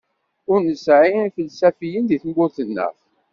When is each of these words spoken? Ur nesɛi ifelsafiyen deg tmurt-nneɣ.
Ur 0.51 0.59
nesɛi 0.67 1.13
ifelsafiyen 1.27 2.05
deg 2.07 2.21
tmurt-nneɣ. 2.23 2.93